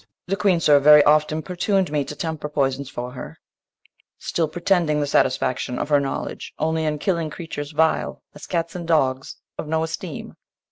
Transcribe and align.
The 0.25 0.35
Queen, 0.35 0.59
sir, 0.59 0.79
very 0.79 1.03
oft 1.03 1.29
importun'd 1.31 1.91
me 1.91 2.03
To 2.05 2.15
temper 2.15 2.49
poisons 2.49 2.89
for 2.89 3.11
her; 3.11 3.37
still 4.17 4.47
pretending 4.47 4.99
The 4.99 5.05
satisfaction 5.05 5.77
of 5.77 5.89
her 5.89 5.99
knowledge 5.99 6.55
only 6.57 6.85
In 6.85 6.97
killing 6.97 7.29
creatures 7.29 7.69
vile, 7.71 8.23
as 8.33 8.47
cats 8.47 8.73
and 8.73 8.87
dogs, 8.87 9.35
Of 9.59 9.67
no 9.67 9.83
esteem. 9.83 10.33